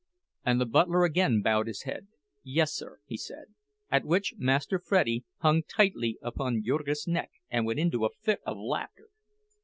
[0.43, 2.07] And the butler again bowed his head.
[2.41, 3.53] "Yes, sir," he said,
[3.91, 8.57] at which Master Freddie hung tightly upon Jurgis's neck and went into a fit of
[8.57, 9.09] laughter.